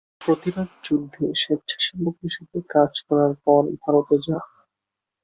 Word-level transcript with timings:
প্রতিরোধযুদ্ধে 0.21 1.25
স্বেচ্ছাসেবক 1.35 2.15
হিসেবে 2.23 2.57
কাজ 2.69 2.91
করার 3.07 3.33
পর 3.45 3.61
ভারতে 3.81 4.15
যান। 4.25 4.43